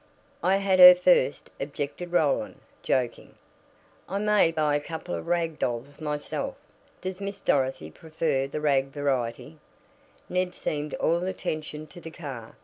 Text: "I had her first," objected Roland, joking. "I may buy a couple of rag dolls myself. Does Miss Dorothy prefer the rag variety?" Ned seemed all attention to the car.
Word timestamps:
"I 0.41 0.55
had 0.55 0.79
her 0.79 0.95
first," 0.95 1.51
objected 1.59 2.11
Roland, 2.11 2.59
joking. 2.81 3.35
"I 4.09 4.17
may 4.17 4.51
buy 4.51 4.75
a 4.75 4.79
couple 4.79 5.13
of 5.13 5.27
rag 5.27 5.59
dolls 5.59 6.01
myself. 6.01 6.55
Does 7.01 7.21
Miss 7.21 7.39
Dorothy 7.39 7.91
prefer 7.91 8.47
the 8.47 8.61
rag 8.61 8.87
variety?" 8.87 9.59
Ned 10.27 10.55
seemed 10.55 10.95
all 10.95 11.25
attention 11.27 11.85
to 11.85 12.01
the 12.01 12.09
car. 12.09 12.55